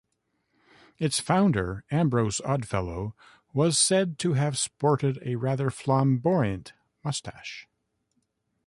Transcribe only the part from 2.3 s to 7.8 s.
Oddfellow, was said to have sported a rather flamboyant moustache.